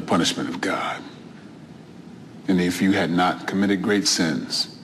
[0.00, 1.02] punishment of God.
[2.48, 4.78] And if you had not committed great sins,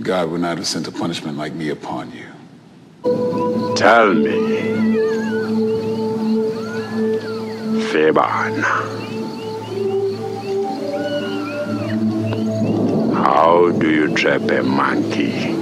[0.00, 2.26] God would not have sent a punishment like me upon you.
[3.76, 4.64] Tell me,
[7.90, 8.62] Theban,
[13.14, 15.52] how do you trap a monkey?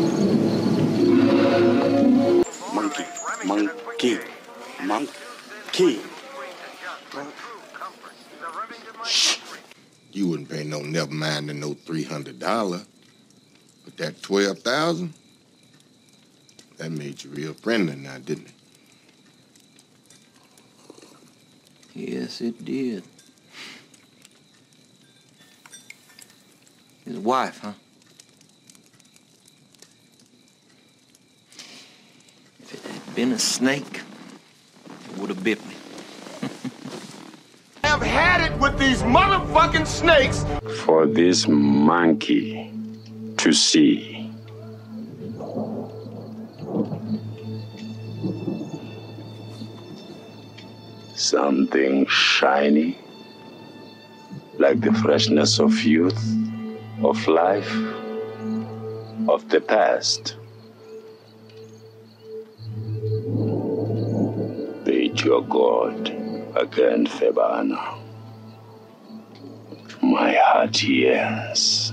[2.75, 3.05] Monkey,
[3.47, 4.19] monkey,
[4.83, 6.01] monkey.
[10.12, 12.83] You wouldn't pay no never mind than no three hundred dollar.
[13.84, 15.14] But that twelve thousand,
[16.77, 18.55] that made you real friendly now, didn't it?
[21.95, 23.05] Yes, it did.
[27.05, 27.73] His wife, huh?
[32.61, 34.03] If it had been a snake,
[35.11, 35.75] it would have bit me.
[38.63, 40.45] With these motherfucking snakes.
[40.85, 42.73] For this monkey
[43.39, 44.31] to see.
[51.17, 52.97] Something shiny,
[54.59, 56.23] like the freshness of youth,
[57.03, 57.75] of life,
[59.29, 60.36] of the past.
[65.25, 66.09] Your God
[66.57, 68.02] again, Febana.
[70.23, 71.93] My heart yearns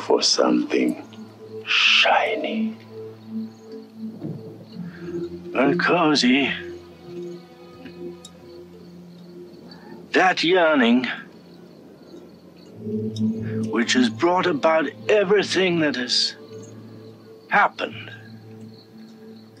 [0.00, 1.06] for something
[1.64, 2.76] shiny.
[5.54, 6.52] and Cozy,
[10.10, 11.06] that yearning,
[13.70, 16.34] which has brought about everything that has
[17.50, 18.10] happened,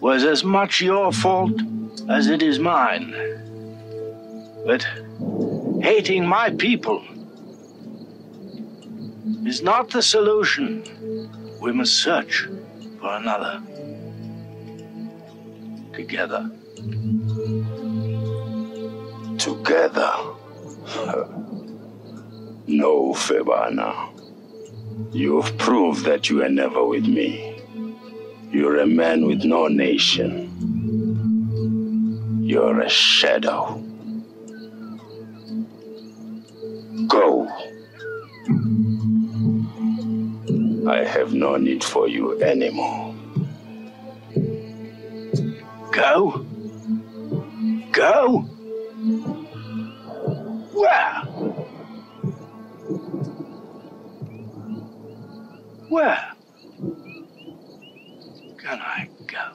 [0.00, 1.62] was as much your fault
[2.08, 3.14] as it is mine.
[4.66, 4.84] But
[5.82, 7.04] hating my people
[9.46, 10.82] is not the solution.
[11.60, 12.48] We must search
[13.00, 13.62] for another.
[15.92, 16.50] Together.
[19.38, 20.12] Together.
[22.70, 24.10] No, Febana.
[25.10, 27.62] You've proved that you are never with me.
[28.50, 30.50] You're a man with no nation.
[32.42, 33.82] You're a shadow.
[40.88, 43.14] I have no need for you anymore.
[45.92, 46.46] Go?
[47.92, 48.38] Go?
[50.72, 51.22] Where?
[55.88, 56.32] Where
[58.58, 59.50] can I go?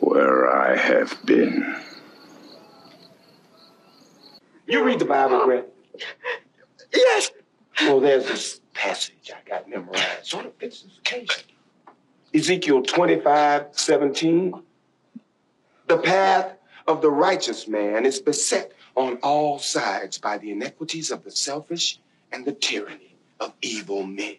[0.00, 1.76] Where I have been.
[4.66, 5.68] You read the Bible, Brett?
[7.86, 10.26] Well, there's this passage I got memorized.
[10.26, 11.44] Sort of fits this occasion.
[12.32, 14.54] Ezekiel 25, 17.
[15.88, 16.54] The path
[16.86, 21.98] of the righteous man is beset on all sides by the iniquities of the selfish
[22.30, 24.36] and the tyranny of evil men.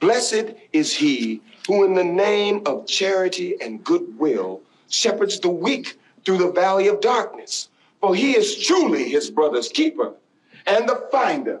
[0.00, 6.38] Blessed is he who, in the name of charity and goodwill, shepherds the weak through
[6.38, 7.68] the valley of darkness.
[8.00, 10.14] For he is truly his brother's keeper
[10.66, 11.60] and the finder